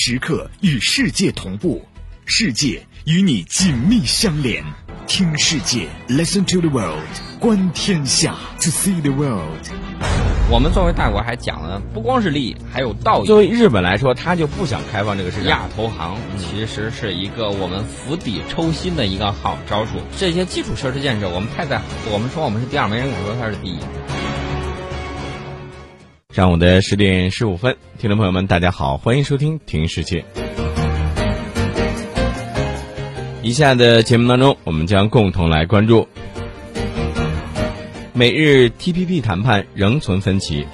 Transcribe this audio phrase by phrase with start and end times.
[0.00, 1.84] 时刻与世界同步，
[2.24, 4.64] 世界与你紧密相连。
[5.08, 7.02] 听世界，Listen to the world，
[7.40, 9.58] 观天下，To see the world。
[10.48, 13.26] 我们作为大国还讲了，不光是利益，还有道义。
[13.26, 15.46] 作为日本来说，他就不想开放这个市场。
[15.46, 19.94] 亚投行其实是一个我们釜底抽薪的一个好招数。
[20.16, 21.84] 这些基础设施建设，我们太在乎。
[22.12, 23.78] 我们说我们是第二，没人敢说它是第一。
[26.38, 30.20] 上午的十点十五分，听众朋友们，大家好，欢迎收听《听世界》。
[33.42, 36.06] 以下的节目当中，我们将共同来关注
[38.12, 40.64] 美日 TPP 谈判仍存分歧，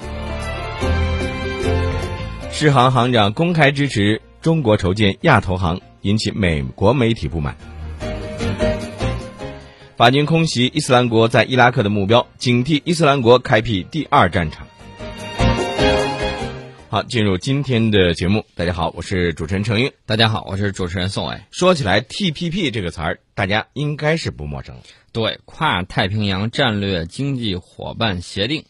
[2.51, 7.57] 世行行长公开支持中国筹建亚投行，引起美国媒体不满。
[9.97, 14.67] 法军空袭伊斯兰国在伊拉克的目标，警惕伊斯兰国开辟第二战场。
[16.87, 18.45] 好，进入今天的节目。
[18.53, 19.91] 大家好，我是主持人程英。
[20.05, 21.41] 大家好，我是主持人宋伟。
[21.49, 24.77] 说起来，TPP 这个词儿，大家应该是不陌生。
[25.11, 28.65] 对，跨太平洋战略经济伙伴协定，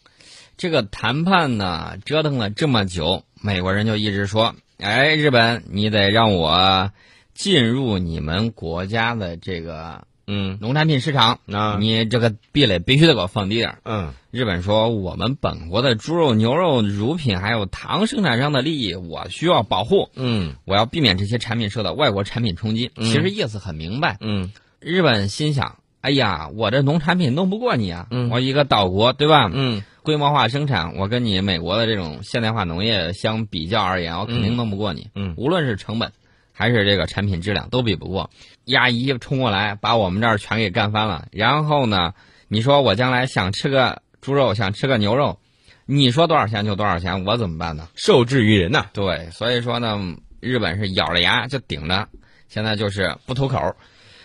[0.56, 6.92] 这个谈判呢，折腾了这么久，美国人就一直说：“哎，日本，你得让我
[7.34, 20.10] 进入你们国家的这个。”嗯，农产品市场，啊，你这个壁垒必须得给我放低点嗯，日本说，我们本国的猪肉、牛肉、乳品还有糖生产商的利益，我需要保护。
[20.16, 22.92] 嗯，我要避免这些产品受到外国产品冲击。
[22.96, 24.18] 其实意思很明白。
[24.20, 28.08] 嗯，日本心想，哎呀，我这农产品弄不过你啊。
[28.10, 29.50] 嗯，我一个岛国，对吧？
[29.54, 35.10] 嗯，规模化生产，我跟你美国的这种现代化农业相比较而言，我肯定弄不过你。
[35.14, 36.12] 嗯，无论是成本。
[36.58, 38.30] 还是这个产品质量都比不过，
[38.64, 41.28] 亚裔冲过来把我们这儿全给干翻了。
[41.32, 42.14] 然后呢，
[42.48, 45.38] 你说我将来想吃个猪肉，想吃个牛肉，
[45.86, 47.90] 你说多少钱就多少钱，我怎么办呢？
[47.94, 48.86] 受制于人呐。
[48.94, 52.08] 对，所以说呢，日本是咬着牙就顶着，
[52.48, 53.76] 现在就是不吐口。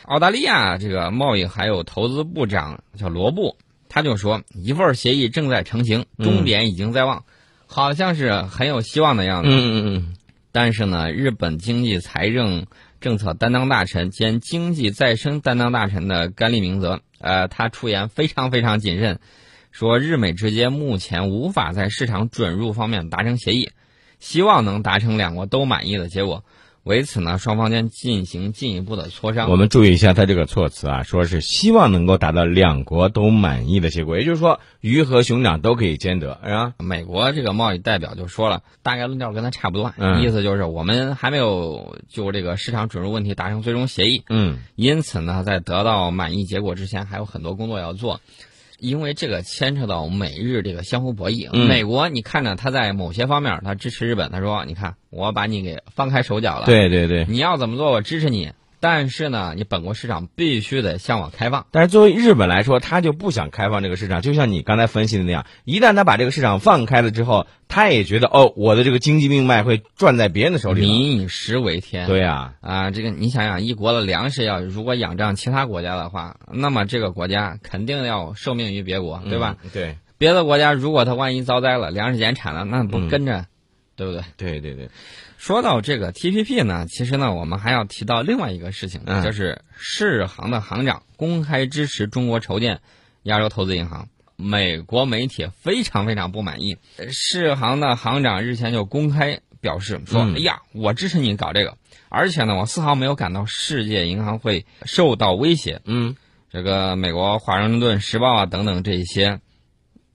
[0.04, 3.56] 澳大利亚这个贸易还有投资部长叫罗布，
[3.88, 7.24] 他就说一份协议正在成型，终点已经在望，
[7.66, 9.48] 好像是很有希望的样子。
[9.50, 10.16] 嗯嗯嗯。
[10.52, 12.66] 但是呢，日本经济财政
[13.00, 19.20] 政策担当大臣兼经济再生担当大臣的甘利明则，呃，他出言非常非常谨慎，
[19.70, 23.70] 说日美之间目前无法在市场准入方面达成协议，
[24.18, 26.44] 希望能达成两国都满意的结果。
[26.82, 29.50] 为此呢，双方将进行进一步的磋商。
[29.50, 36.72] 我们注意一下他这个措辞啊，说是希望能够达到两国都满意的结果，也就是说鱼和熊掌都可以兼得，是吧？
[36.78, 48.20] 美国这个贸易代表就说了，大概论调跟他差不多，嗯、意思就是我们还没有就这个市场准入问题达成最终协议，嗯，因此呢，在得到满意结果之前，还有很多工作要做。
[48.80, 58.52] 因为这个牵扯到美日这个相互博弈，美国你看着他在某些方面他支持日本，他说你看我把你给放开手脚了，对对对，你要怎么做我支持你。
[58.80, 61.66] 但是呢，你本国市场必须得向往开放。
[61.70, 64.22] 但是作为日本来说，他就不想开放这个市场。
[64.22, 70.80] 就像你刚才分析的那样，一旦他把这个市场放开了之后，他也觉得哦，我的这个经济命脉会转在别人的手里。
[70.80, 72.06] 民以食为天。
[72.06, 79.56] 对呀，啊，这个你想想，一国的粮食要如果仰仗其他国家的话，那么这个国家肯定要受命于别国，对吧？
[79.72, 79.96] 对。
[80.16, 83.46] 别的国家如果他万一遭灾了，粮食减产了，那不跟着，
[83.96, 84.22] 对不对？
[84.36, 84.90] 对对对。
[85.40, 92.82] 说到这个 TPP 呢，其实呢，我们还要提到另外一个事情，嗯、就是世行的行长公开支持中国筹建
[93.22, 96.76] 亚洲投资银行，美国媒体非常非常不满意。
[97.10, 101.78] 世行的行长日前就公开表示说：“嗯、哎呀，我支持你搞这个，
[102.10, 106.16] 而且呢，我丝毫没有感到世界银行会受到威胁。”嗯，
[106.50, 109.40] 这个美国《华盛顿时报》啊等等这些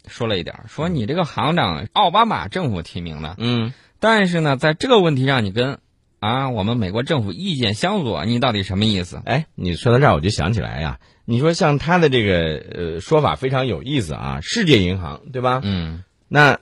[0.08, 3.34] 说了一点，说你这个行长奥巴马政府提名的。
[3.40, 3.74] 嗯。
[4.00, 5.80] 但是呢，在这个问题上，你跟
[6.20, 9.22] 啊我们美国政府意见相左，你到底什么意思？
[9.26, 12.64] 哎，你说到这儿，我就想起来呀，你说像他的这个
[12.96, 15.62] 呃说法非常有意思啊，世界银行对吧？
[15.64, 16.60] 嗯，那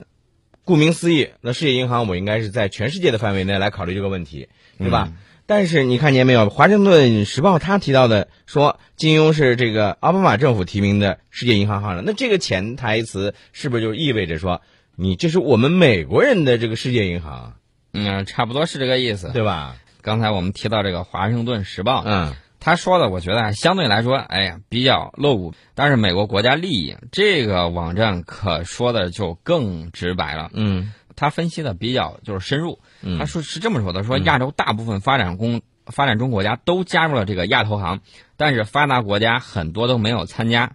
[0.64, 5.08] 顾名思义，那世界银行我应该是在全世界的范围内来考虑这个问题，对吧？
[5.10, 5.16] 嗯、
[5.46, 14.62] 但是你看见没有，《华盛顿时报》他提到的说，金庸是这个奥巴马政府提名的世界银行行长，那这个潜台词是不是就意味着说？
[14.96, 17.54] 你这是我们美国人的这个世界银行，
[17.92, 19.76] 嗯，差不多是这个意思，对吧？
[20.02, 25.54] 刚才我们提到这个《华盛顿时报》，嗯，他说的，我觉得相对来说，哎呀，比较露骨。
[25.74, 32.78] 但是美国国家利益这个网站可说的就更直白了，嗯，他分析的比较就是深入。
[33.02, 38.00] 嗯，他说是这么说的：说亚洲大部分发展工发展中国家都加入了这个亚投行，
[38.36, 40.72] 但是发达国家很多都没有参加。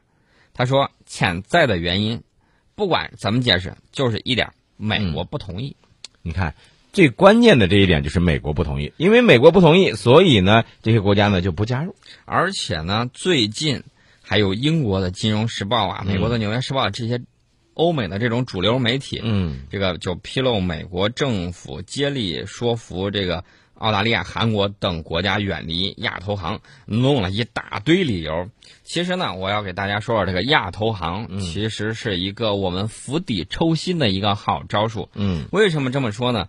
[0.54, 2.22] 他说潜在的原因。
[2.80, 5.76] 不管怎么解释，就是一点，美国不同意。
[6.22, 6.56] 你看，
[6.94, 11.94] 最关键的这一点就是美国不同意，因为美国不同意，所以呢，这些国家呢就不加入。
[12.24, 13.84] 而且呢，最近
[14.22, 17.22] 还有英国的《金融时报》啊，美国的《纽约时报》这些
[17.74, 23.44] 欧美的这种主流媒体，嗯这个就披露美国政府接力说服这个
[23.80, 28.50] 澳大利亚、韩国等国家远离亚投行，弄了一大堆理由。
[28.84, 35.10] 其实呢，我要给大家说说这个亚投行，其实是一个我们釜底抽薪的一个好招数。
[35.16, 36.48] 嗯为什么这么说呢？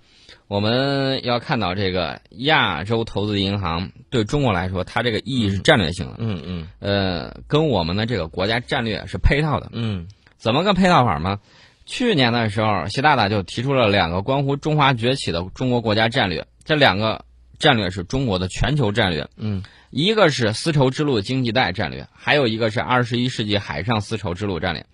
[0.48, 9.70] 我们要看到这个亚洲投资银行对中国来说，它这个意义是战略性的，嗯嗯呃，跟我们的这个国家战略是配套的。
[9.72, 11.38] 嗯怎么个配套法呢？
[11.86, 17.24] 去年的时候，习大大就提出了两个关乎中华崛起的中国国家战略，这两个
[17.58, 24.86] 战略是中国的全球战略，嗯一个是丝绸之路经济带战略，还有一个是二十一世纪海上丝绸之路战略。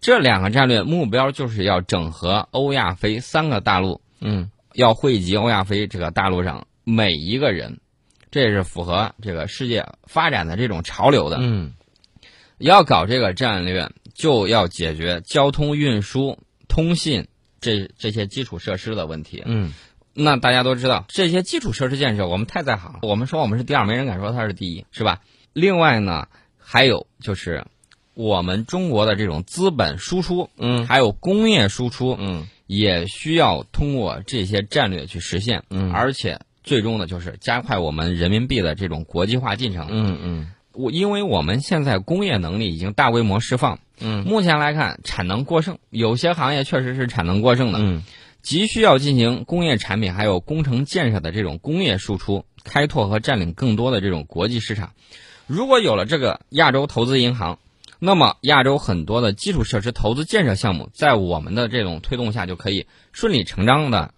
[0.00, 7.80] 这两个战略目标就是要整合欧亚非三个大陆，嗯要惠及欧亚非这个大陆上每一个人，
[8.30, 11.36] 这也是符合这个世界发展的这种潮流的。
[11.40, 11.74] 嗯
[12.56, 17.26] 要搞这个战略，就要解决交通运输、通信
[17.60, 19.42] 这这些基础设施的问题。
[19.46, 19.72] 嗯
[20.14, 22.98] 那大家都知道，这些基础设施建设我们太在行了。
[23.02, 25.20] 我们说我们是第二，没人敢说它是第一，是吧？
[25.52, 26.28] 另外呢，
[26.58, 27.64] 还有就是
[28.14, 35.64] 我们中国的这种资本输出，嗯还有工业输出，嗯也需要通过这些战略去实现。
[35.70, 39.86] 嗯而且最终呢，就是加快我们人民币的这种国际化进程。
[39.90, 48.02] 嗯嗯我因为我们现在工业能力已经大规模释放，嗯目前来看产能过剩，有些行业确实是产能过剩的，嗯
[48.42, 54.92] 急需要进行工业产品还有工程建设的这种工业输出，开拓和占领更多的这种国际市场。
[55.46, 57.58] 如果有了这个亚洲投资银行，
[57.98, 64.14] 那么亚洲很多的基础设施投资建设项目，在我们的这种推动下，就可以顺理成章的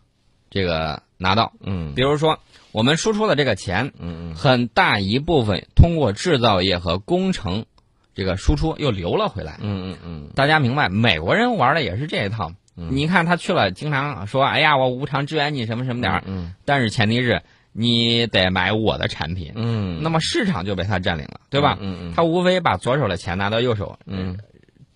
[0.51, 1.53] 这个拿到。
[1.61, 2.39] 嗯比如说，
[2.71, 7.67] 我们输出的这个钱，嗯很大一部分通过制造业和工程
[8.15, 9.59] 这个输出又流了回来。
[9.61, 12.53] 嗯嗯大家明白，美国人玩的也是这一套。
[12.75, 16.23] 你看他去了，经常说：“哎呀，我无偿支援你什么什么点儿。
[16.27, 17.43] 嗯但是前提是
[17.73, 21.77] 你得买我的产品，嗯那么市场就被他占领了，对吧？
[21.81, 24.39] 嗯嗯他无非把左手的钱拿到右手，嗯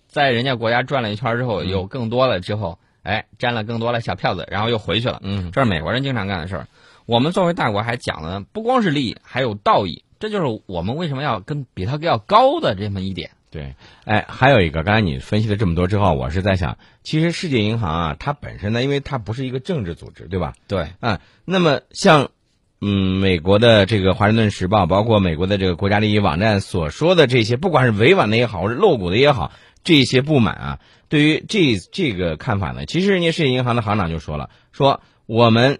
[0.07, 5.19] 在人家国家转了一圈之后，有更多了之后，哎，沾了更多的小票子，然后又回去了。
[5.21, 6.67] 嗯这是美国人经常干的事儿。
[7.05, 10.03] 我们作为大国还讲了，不光是利益，还有道义。
[10.19, 13.29] 这就是我们为什么要跟比他要高的这么一点。
[13.57, 13.73] 对，
[14.05, 20.53] 哎，还有一个，刚才你分析了这么多之后，我是在想，其实世界银行啊，它本身呢，因为它不是一个政治组织，对吧？
[20.67, 22.29] 对，啊，那么像
[22.81, 29.51] 嗯美国的这个《华盛顿时报》，包括美国的这个国家利益网站所说的这些，不管是委婉的也好，或者露骨的也好，
[29.83, 30.79] 这些不满啊，
[31.09, 35.79] 对于这这个看法呢，其实人家世界银行的行长就说了，说我们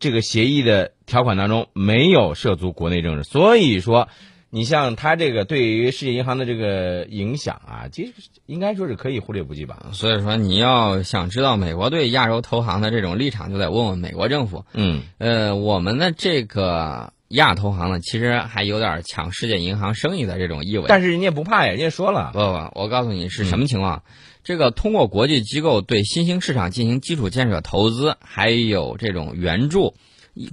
[0.00, 4.08] 这个协议的条款当中没有涉足国内政治，所以说。
[4.50, 8.12] 你像他这个对于世界银行的这个影响啊，其实
[8.46, 9.90] 应该说是可以忽略不计吧。
[9.92, 14.64] 所以说你要想知道美国对亚洲投行的这种立场，就得问问美国政府。
[14.72, 20.86] 嗯呃，我们的这个亚投行呢，其实还有点抢世界银行生意的这种意味。
[20.88, 24.02] 但是人家不怕呀，人家说了，不不，我告诉你是什么情况。
[24.44, 29.94] 这个通过国际机构对新兴市场进行基础建设投资，还有这种援助，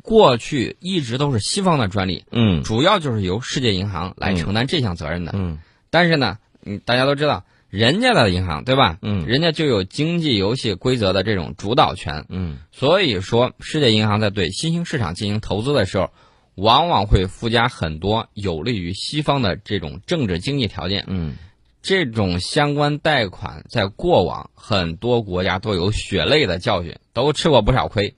[0.01, 5.31] 过去一直都是西方的专利，嗯主要就是由世界银行来承担这项责任的。
[5.35, 8.97] 嗯但是呢，嗯，大家都知道，人家的银行对吧？
[9.01, 12.25] 嗯人家就有经济游戏规则的这种主导权。
[12.29, 16.09] 嗯所以说，世界银行在对新兴市场进行投资的时候，
[16.55, 21.05] 往往会附加很多有利于西方的这种政治经济条件。
[21.07, 21.35] 嗯
[21.81, 28.15] 这种相关贷款在过往很多国家都有血泪的教训，都吃过不少亏。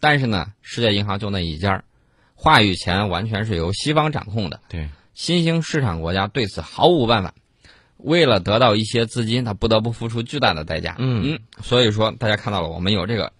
[0.00, 1.84] 但是呢，世界银行就那一家儿，
[2.34, 4.60] 话语权完全是由西方掌控的。
[4.68, 7.34] 对，新兴市场国家对此毫无办法，
[7.96, 10.94] 为了得到一些资金，他不得不付出巨大的代价。
[10.98, 13.32] 嗯嗯，所以说大家看到了，我们有这个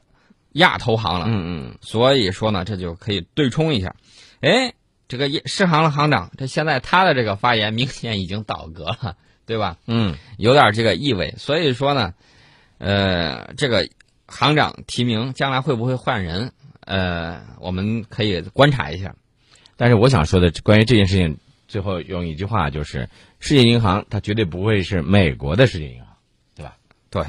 [0.52, 1.26] 亚投行了。
[1.28, 3.94] 嗯嗯所以说呢，这就可以对冲一下。
[4.40, 4.74] 哎，
[5.06, 9.76] 这个世行的行长，这现在他的这个发言明显已经倒戈了，对吧？
[9.86, 11.34] 嗯有点这个意味。
[11.38, 12.14] 所以说呢，
[12.78, 13.88] 呃，这个
[14.28, 16.52] 行长提名将来会不会换人？
[16.80, 19.14] 呃，我们可以观察一下。
[19.76, 23.08] 但是我想说的关于这件事情，最后用一句话就是：
[23.40, 26.08] 世界银行它绝对不会是美国的世界银行，
[26.54, 26.76] 对吧？
[27.10, 27.24] 对，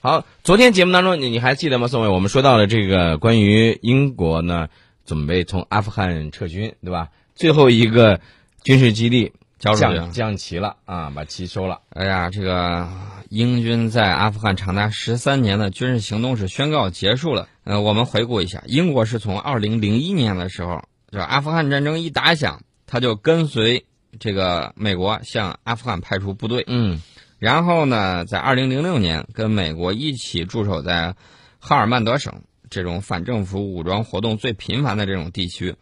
[0.00, 1.86] 好，昨天节目当中你你还记得吗？
[1.86, 4.68] 宋伟，我们说到了这个关于英国呢
[5.04, 7.08] 准备从阿富汗撤军，对吧？
[7.34, 8.20] 最后一个
[8.62, 9.76] 军事基地降。
[10.12, 11.80] 降旗了啊，把旗收了。
[11.90, 12.88] 哎呀，这个
[13.28, 17.48] 英军在阿富汗长达十三年的军事行动是宣告结束了。
[17.64, 23.84] 呃，我们回顾一下，英国是从二零零一年的时候，就阿富汗战争一打响，他就跟随
[24.18, 27.02] 这个美国向阿富汗派出部队，嗯。
[27.38, 31.14] 然后呢，在二零零六年跟美国一起驻守在
[31.60, 35.76] 哈尔曼德省这种反政府武装活动最频繁的这种地区，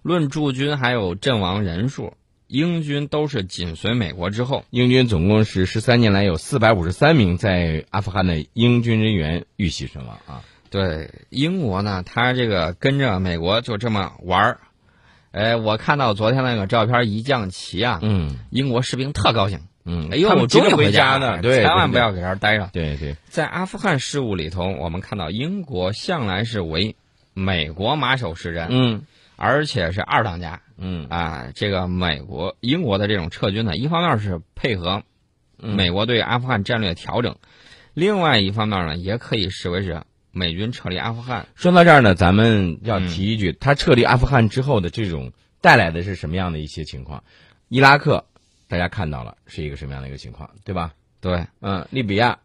[0.00, 2.14] 论驻军还有阵亡人数，
[2.52, 4.66] 英军都是紧随美国之后。
[4.68, 10.42] 英军总共是十三年来有四百五十三名在阿富汗的英军人员遇袭身亡啊。
[10.68, 14.60] 对英国呢，他这个跟着美国就这么玩儿。
[15.30, 19.60] 哎，我看到昨天那个照片一降旗啊，嗯英国士兵特高兴。
[19.86, 22.68] 嗯，哎呦，他们急着终于回家了，呢，对，对千万不要给这儿待着。
[22.70, 26.96] 对对，在阿富汗事务里头，我们看到英国向来是为
[27.32, 29.06] 美国马首是瞻，嗯
[29.36, 31.52] 而且是二当家嗯啊。
[31.54, 35.02] 这个美国、英国的这种撤军呢，一方面是配合
[35.58, 37.36] 嗯美国对阿富汗战略调整，
[37.94, 41.46] 另外一方面呢，也可以视为是美军撤离阿富汗。
[41.54, 47.22] 说到这儿呢，咱们要嗯提一句，他撤离阿富汗之后的这种带来的是什么样的一些情况？
[47.68, 48.26] 伊拉克
[48.68, 50.94] 大家看到了是一个什么样的一个情况，对吧？
[51.20, 52.40] 对，嗯，利比亚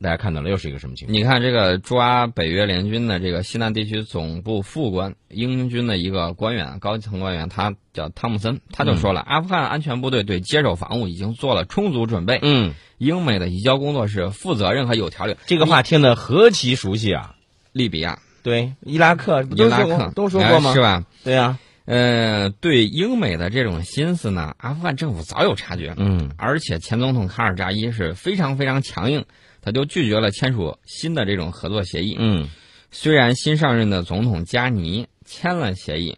[0.00, 1.16] 大家看到了又是一个什么情况？
[1.16, 15.36] 你看这个抓北约联军的这个西南地区总部副官，英军的一个官员，高层官员，他叫汤姆森，他就说了，阿富汗安全部队对接手防务已经做了充足准备，嗯，英美的移交工作是负责任和有条理。
[15.46, 17.34] 这个话听得何其熟悉啊！
[17.72, 20.70] 利比亚、对，伊拉克不伊都说过拉克都说过吗？
[20.70, 21.04] 哎是吧？
[21.24, 29.24] 对呀、呃，对英美的这种心思呢，阿富汗政府早有察觉，嗯而且前总统卡尔扎伊是非常非常强硬，
[29.66, 32.14] 他就拒绝了签署新的这种合作协议。
[32.20, 32.48] 嗯
[32.92, 36.16] 虽然新上任的总统加尼签了协议，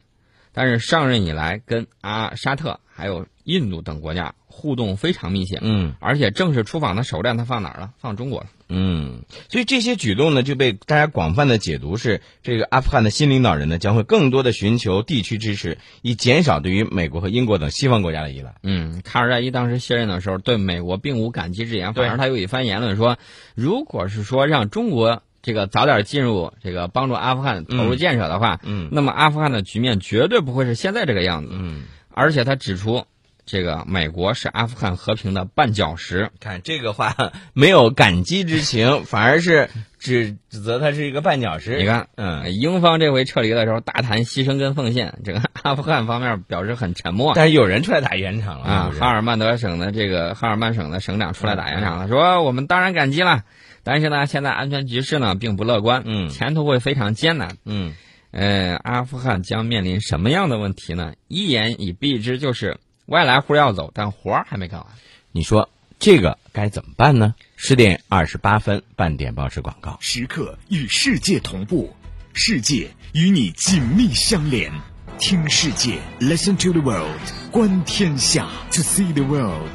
[0.53, 7.93] 但是上任以来跟阿沙特还有印度等国家互动非常密切，嗯而且正式出访的首站他放哪儿了？
[7.99, 8.47] 放中国了。
[8.69, 18.55] 嗯，所以这些举动呢，就被大家广泛的解读是，这个阿富汗的新领导人呢，将会更多的寻求地区支持，以减少对于美国和英国等西方国家的依赖。
[18.63, 23.17] 嗯，卡尔扎伊当时卸任的时候，对美国并无感激之言，反而他有一番言论说，
[23.55, 31.53] 如果是说让中国这个早点进入这个帮助阿富汗投入建设的话，嗯那么阿富汗的局面绝对不会是现在这个样子。
[31.55, 33.07] 嗯，而且他指出，
[33.51, 36.31] 这个美国是阿富汗和平的绊脚石。
[36.39, 37.17] 看这个话
[37.55, 41.79] 没有感激之情， 反而是指指责他是一个绊脚石。
[41.79, 47.33] 你，看，嗯，英方这回撤离的时候大谈牺牲跟奉献，这个阿富汗方面表示很沉默。
[47.35, 53.45] 但是有人出来打圆场了啊，哈尔曼德省的这个哈尔曼省的省长出来打圆场了，说我们当然感激了，
[53.83, 57.57] 但是呢，现在安全局势呢并不乐观，嗯前途会非常艰难。
[57.65, 57.95] 嗯
[58.31, 61.15] 呃，阿富汗将面临什么样的问题呢？
[61.29, 62.77] 一言以蔽之，就是
[63.09, 64.87] 外来户要走，但活儿还没干完。
[65.33, 67.35] 你说这个该怎么办呢？
[67.57, 69.97] 十点二十八分，半点报时广告。
[69.99, 71.97] 时刻与世界同步，
[72.35, 74.71] 世界与你紧密相连。
[75.19, 77.19] 听世界，Listen to the world，
[77.51, 79.71] 观天下，To see the world。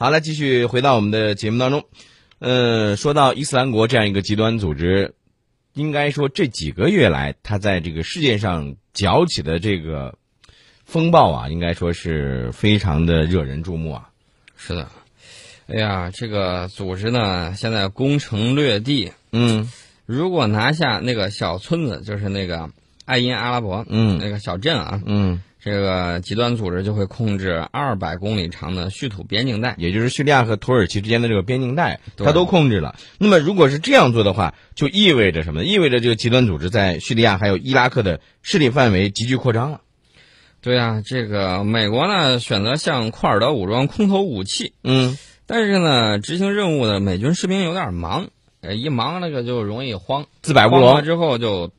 [0.00, 1.84] 好了，继续回到我们的节目当中。
[2.38, 5.14] 呃，说到伊斯兰国这样一个极端组织，
[5.74, 10.18] 应该说这几个月来，它在这个世界上搅起的这个
[10.86, 14.08] 风暴啊，应该说是非常的惹人注目啊。
[14.56, 14.88] 是的，
[15.66, 19.70] 哎呀，这个组织呢，现在攻城略地，嗯
[20.06, 22.70] 如果拿下那个小村子，就是那个
[23.04, 29.74] 爱因阿拉伯，嗯那个小镇啊，嗯，这个极端组织就会控制二百公里长的叙土边境带。
[29.78, 32.94] 也就是叙利亚和土耳其之间的这个边境带，它都控制了。
[33.18, 35.66] 那么，如果是这样做的话，就意味着什么呢？
[35.66, 39.80] 意味着这个极端组织在叙利亚还有伊拉克的势力范围急剧扩张了。
[40.66, 48.30] 对啊，这个美国呢选择向库尔德武装空投武器，嗯但是呢，执行任务的美军士兵有点忙，
[48.62, 50.96] 呃，一忙那个就容易慌，自摆乌龙。
[50.96, 51.70] 了之后就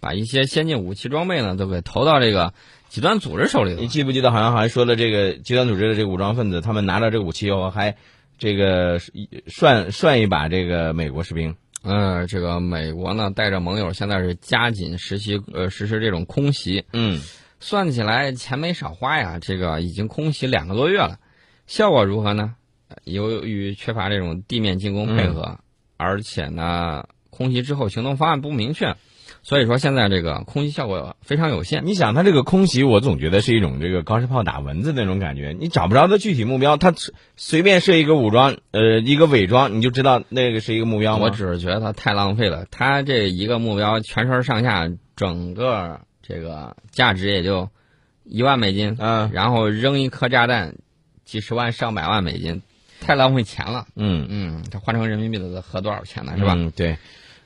[0.00, 2.52] 把一些先进武器装备呢都给投到这个
[2.90, 3.80] 极端组织手里了。
[3.80, 7.96] 你记不记得好像还说了这个极端组织的这个武装分子，他们拿到这个武器以后还
[8.38, 9.00] 这个
[9.46, 11.56] 涮涮一把这个美国士兵。
[11.82, 17.18] 呃，这个美国呢带着盟友现在是加紧实习呃实施这种空袭，嗯
[17.60, 21.18] 算起来钱没少花呀，这个已经空袭两个多月了，
[21.66, 22.54] 效果如何呢？
[22.88, 25.58] 呃由于缺乏这种地面进攻配合，
[25.96, 28.94] 而且呢，空袭之后行动方案不明确，
[29.42, 31.84] 所以说现在这个空袭效果非常有限。
[31.84, 36.94] 你想，他这个空袭，我总觉得是一种这个高射炮打蚊子那种感觉，你找不着它具体目标，它
[37.34, 41.24] 随便设一个武装，呃，一个伪装，你就知道那个是一个目标吗？
[41.24, 47.68] 我只是觉得它太浪费了，它这一个目标全身上下整个这个价值也就
[48.24, 50.74] 一万美金，嗯，然后扔一颗炸弹，
[51.24, 52.62] 几十万上百万美金，
[53.00, 53.86] 太浪费钱了。
[53.94, 56.34] 嗯，嗯，它换成人民币得合多少钱呢？
[56.36, 56.54] 是吧？
[56.56, 56.96] 嗯，对。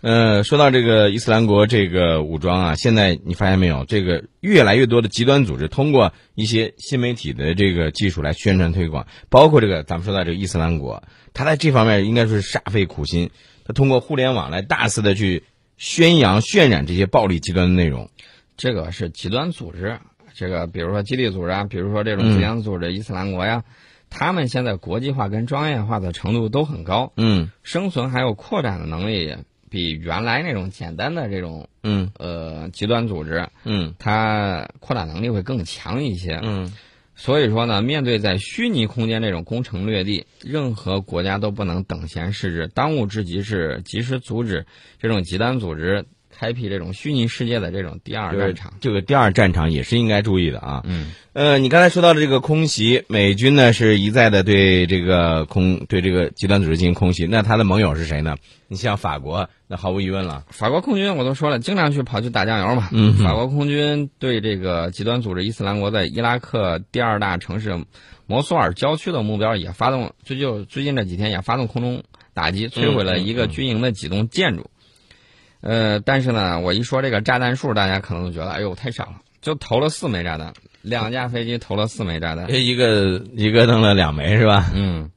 [0.02, 11.02] 呃，说到这个伊斯兰国这个武装啊，现在你发现没有，这个越来越多的极端组织通过一些新媒体的这个技术来宣传推广，包括这个咱们说到这个伊斯兰国，
[11.34, 13.28] 他在这方面应该说是煞费苦心，
[13.66, 15.42] 他通过互联网来大肆的去
[15.76, 18.08] 宣扬、渲染这些暴力极端的内容。
[18.60, 19.98] 这个是极端组织，
[20.34, 22.36] 这个比如说基地组织啊，比如说这种嗯。
[22.36, 23.64] 极端组织伊斯兰国呀，
[24.10, 27.50] 他们现在国际化跟专业化的程度都很高，嗯。
[27.62, 29.34] 生存还有扩展的能力
[29.70, 32.10] 比原来那种简单的这种嗯。
[32.18, 33.94] 呃极端组织，嗯。
[33.98, 36.38] 它扩展能力会更强一些。
[36.42, 36.70] 嗯。
[37.16, 44.66] 所以说呢，面对在虚拟空间这种攻城略地，任何国家都不能等闲视之，当务之急是及时阻止
[44.98, 46.04] 这种极端组织
[46.40, 48.72] 开辟这种虚拟世界的这种第二战场。
[48.80, 50.82] 这个第二战场也是应该注意的啊。
[50.86, 58.36] 嗯，呃，你刚才说到的这个空袭，美军呢是一再的对这个空对这个极端组织进行空袭，那他的盟友是谁呢？
[58.68, 60.46] 你像法国，那毫无疑问了。
[60.48, 62.88] 法国空军我都说了，经常去跑去打酱油嘛。
[62.90, 67.84] 嗯法国空军对这个极端组织伊斯兰国在伊拉克第二大城市
[68.26, 74.70] 摩苏尔郊区的目标也发动，最就最近这几天也发动空中打击，摧毁了一个军营的几栋建筑。
[75.60, 82.48] 呃，但是呢，我一说这个炸弹数，大家可能都觉得，哎呦，太少了，就投了四枚炸弹，两架飞机投了四枚炸弹。
[82.52, 84.70] 一个一个弄了两枚是吧？
[84.74, 85.10] 嗯，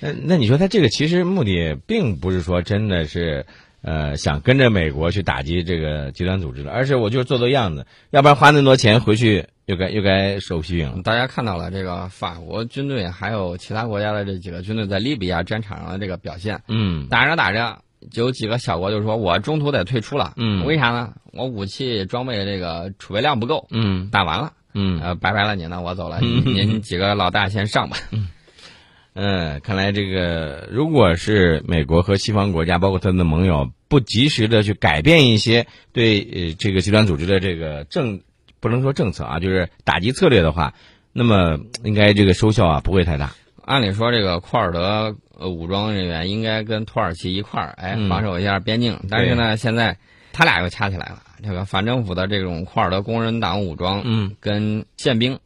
[0.00, 3.44] 那那你说他这个其实目的并不是说真的是，
[3.82, 11.02] 呃，想跟着美国去打击这个极端组织的，而是我就是做做样子，要不然花那么多钱回去又该又该受批评了。
[11.02, 16.62] 大家看到了这个法国军队还有其他国家的这几个军队在利比亚战场上的这个表现。
[16.68, 21.14] 嗯打着打着，就有几个小国就说：“我中途得退出了。”嗯为啥呢？
[21.32, 27.96] 我武器装备这个储备量不够，嗯打完了，嗯呃，拜拜了您呢，我走了，嗯您您几个老大先上吧。
[29.14, 38.20] 嗯，看来这个如果是美国和西方国家，包括他的盟友，不及时的去改变一些对呃这个极端组织的这个政，
[38.60, 40.74] 不能说政策啊，就是打击策略的话，
[41.12, 43.32] 那么应该这个收效啊不会太大。
[43.64, 48.98] 按理说，这个库尔德呃武装人员应该跟土耳其一块儿，哎，嗯防守一下边境。
[49.08, 49.96] 但是呢，现在
[50.32, 51.22] 他俩又掐起来了。
[51.42, 55.38] 这个反政府的这种库尔德工人党武装，嗯跟宪兵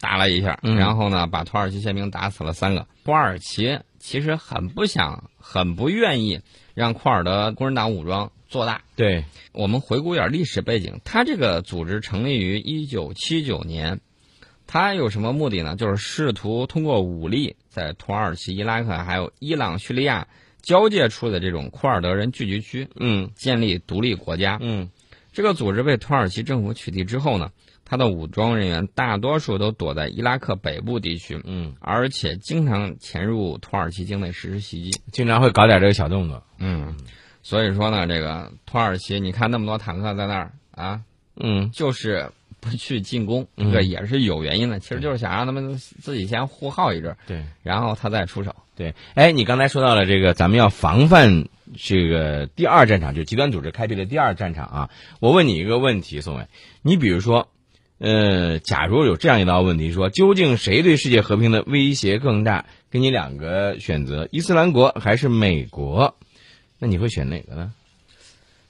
[0.00, 2.86] 打了一下，嗯然后呢，把土耳其宪兵打死了三个。
[3.04, 6.40] 土耳其其实很不想、很不愿意
[6.74, 8.82] 让库尔德工人党武装做大。
[8.96, 14.00] 对，我们回顾一点历史背景，他这个组织成立于一九七九年，
[14.68, 15.74] 它有什么目的呢？
[15.74, 20.28] 就是试图通过武力，在土耳其、伊拉克还有伊朗、叙利亚
[20.60, 24.58] 交界处的这种库尔德人聚集区嗯建立独立国家。
[24.60, 24.90] 嗯
[25.32, 27.50] 这个组织被土耳其政府取缔之后呢，
[27.84, 35.00] 他的武装人员大多数都躲在伊拉克北部地区，嗯，而且经常潜入土耳其境内实施袭击。
[35.12, 36.42] 经常会搞点这个小动作。
[36.58, 36.94] 嗯，
[37.42, 41.02] 所以说呢，这个土耳其，你看那么多坦克在那儿啊，
[41.36, 44.80] 嗯就是不去进攻，嗯这也是有原因的。
[44.80, 48.54] 其实就是想让他们自己先互耗一阵儿，对然后他再出手。
[48.76, 54.90] 对，哎，你刚才说到了这个，咱们要防范这个第二战场，就是极端组织开辟的第二战场啊。
[55.20, 56.46] 我问你一个问题，宋伟，
[56.82, 57.48] 你比如说，
[57.98, 62.66] 呃，假如有这样一道问题，说究竟谁对世界和平的威胁更大？
[62.90, 66.14] 给你两个选择，伊斯兰国还是美国？
[66.78, 67.72] 那你会选哪个呢？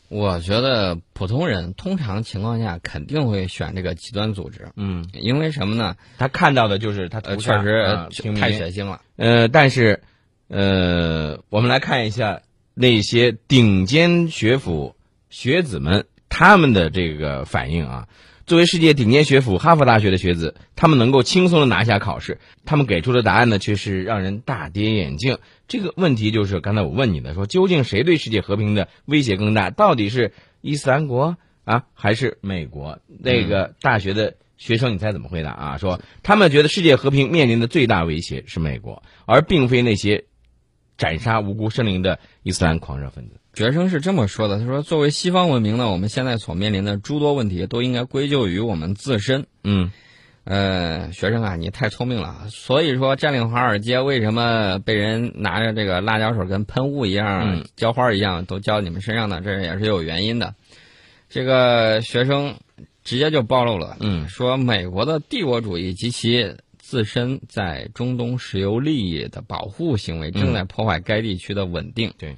[0.09, 5.97] 我觉得普通人通常情况下肯定会选这个极端组织，嗯，因为什么呢？
[6.17, 9.03] 他看到的就是他呃，确实太血腥了。
[9.17, 10.03] 呃，但是，
[10.49, 12.41] 呃，我们来看一下
[12.75, 14.97] 那些顶尖学府
[15.29, 18.09] 学子们他们的这个反应啊。
[18.49, 25.37] 作为世界顶尖学府哈佛大学的学子，他们能够轻松的拿下考试，他们给出的答案呢，却是让人大跌眼镜。
[25.69, 29.69] 这个问题就是刚才我问你的，说究竟谁对世界和平的威胁更大？
[29.69, 30.33] 到底是
[30.63, 32.99] 伊斯兰国啊，还是美国？
[33.07, 35.77] 那个大学的学生，你猜怎么回答啊？
[35.77, 40.25] 说他们觉得世界和平面临的最大威胁是美国，而并非那些
[40.99, 43.37] 斩杀无辜生灵的伊斯兰狂热分子。
[43.55, 49.47] 学生是这么说的：“他说，作为西方文明呢，我们现在所面临的诸多问题都应该归咎于我们自身。
[49.65, 49.91] 嗯
[50.45, 52.47] 呃，学生啊，你太聪明了。
[52.49, 59.41] 所以说，占领华尔街为什么被人拿着这个辣椒水跟喷雾一样、嗯浇花一样都浇你们身上呢？
[59.45, 60.55] 这也是有原因的。
[61.29, 62.55] 这个学生
[63.05, 66.55] 直接就暴露了，嗯说美国的帝国主义及其
[66.89, 72.15] 自身在中东石油利益的保护行为正在破坏该地区的稳定。
[72.17, 72.37] 对，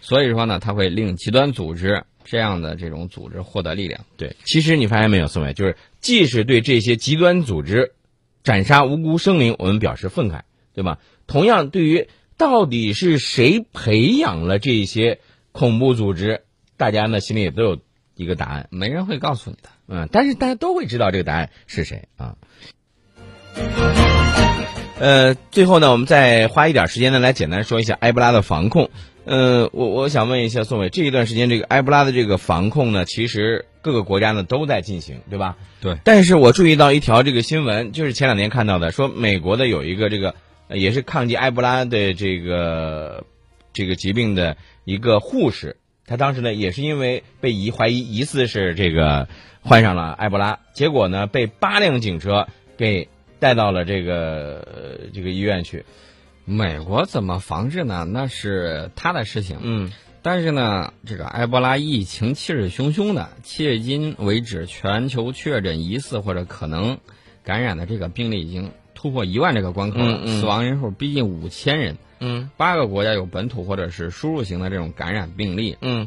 [0.00, 4.04] 所以说呢，它会令极端组织这样的这种组织获得力量。
[4.16, 7.92] 对，其实你发现没有，宋伟，就是即使对这些极端组织
[8.42, 10.40] 斩杀无辜生灵，我们表示愤慨，
[10.74, 10.98] 对吧？
[11.28, 15.20] 同样，对于到底是谁培养了这些
[15.52, 16.42] 恐怖组织，
[16.76, 17.78] 大家呢心里也都有
[18.16, 19.68] 一个答案，没人会告诉你的。
[19.86, 22.36] 嗯，但是大家都会知道这个答案是谁啊。
[24.98, 28.88] 呃，最后呢，我们再花一点时间呢，来简单说一下埃博拉的防控。
[29.24, 35.56] 呃，我我想问一下宋伟，这一段时间这个埃博拉的这个防控呢，其实各个国家呢都在进行，对吧？
[35.80, 35.96] 对。
[36.04, 40.36] 但是我注意到一条这个新闻，就是前两天看到的，说美国的有一个这个
[40.68, 43.24] 也是抗击埃博拉的这个
[43.72, 49.26] 这个疾病的一个护士，他当时呢也是因为被疑怀疑疑似是这个
[49.62, 52.46] 患上了埃博拉，结果呢被八辆警车
[52.78, 53.08] 给。
[53.42, 55.84] 带到了这个这个医院去，
[56.44, 58.06] 美国怎么防治呢？
[58.08, 59.58] 那是他的事情。
[59.62, 67.00] 嗯，但是呢，这个埃博拉疫情气势汹汹的，迄今为止，全球确诊疑似或者可能
[67.42, 71.98] 感染的这个病例已经突破一万这个关口了，死亡人数逼近五千人。
[72.20, 75.76] 嗯，八个国家有本土或者是输入型的这种感染病例。
[75.80, 76.06] 嗯。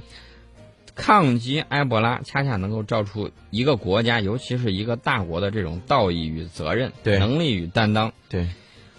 [0.95, 8.13] 抗击埃博拉，恰恰能够照出一个国家，尤其是一个大国的这种道义与责任、能力与担当。
[8.29, 8.47] 对，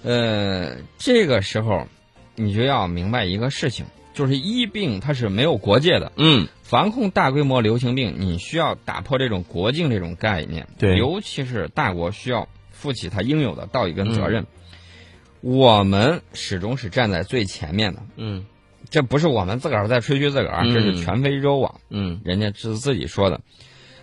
[0.03, 1.89] 呃，这个时候，
[2.35, 6.13] 你就要明白一个事情，就是疫病它是没有国界的。
[6.17, 10.69] 嗯，防控大规模流行病，你需要打破这种国境这种概念。
[10.79, 14.47] 对，尤其是大国需要负起它应有的道义跟责任。
[15.41, 18.03] 我们始终是站在最前面的。
[18.17, 18.45] 嗯。
[18.89, 23.41] 这不是我们自个儿在吹嘘自个儿，这是全非洲啊，嗯，人家是自己说的。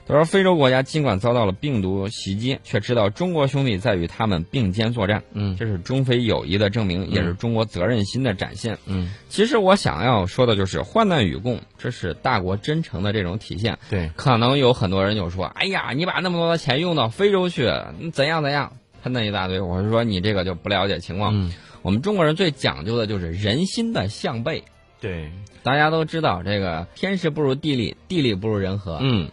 [0.05, 9.13] 他说，非洲国家尽管遭到了病毒袭击，却知道中国兄弟在与他们并肩作战，嗯，这是中非友谊的证明，也是中国责任心的展现，嗯。
[9.29, 13.79] 其实我想要说的就是患难与共，这是大国真诚的这种体现。
[13.89, 17.71] 对，可能有很多人就说：“哎呀，你把那么多的钱用到非洲去，
[18.11, 21.31] 怎样怎样，喷那一大堆。”我是说，你这个就不了解情况。
[21.33, 24.63] 嗯，我们中国人最讲究的就是人心的向背。
[24.99, 28.99] 对，大家都知道这个天时不如地利，地利不如人和。
[29.01, 29.29] 嗯，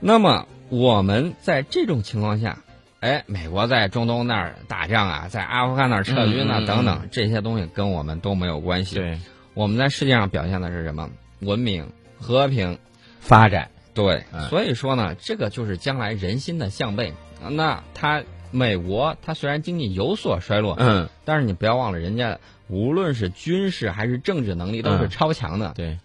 [0.00, 2.64] 那么我们在这种情况下，
[3.00, 8.96] 哎，美国在中东那儿打仗啊，在阿富汗那儿撤军啊，等等，这些东西跟我们都没有关系。
[8.96, 9.20] 对，
[9.52, 11.10] 我们在世界上表现的是什么？
[11.40, 12.78] 文明、和平、
[13.20, 13.70] 发展。
[13.92, 17.12] 对，所以说呢，这个就是将来人心的向背。
[17.50, 22.38] 那他美国，它虽然经济有所衰落，嗯，但是你不要忘了人家。
[22.68, 25.72] 无论是军事还是政治能力都是超强的。
[25.76, 25.98] 对，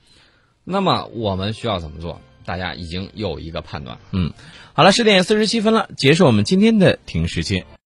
[0.63, 2.21] 那么我们需要怎么做？
[2.45, 3.97] 大家已经有一个判断。
[4.11, 4.31] 嗯，
[4.73, 7.65] 好了，十点四十七分了，结束我们今天的听世界。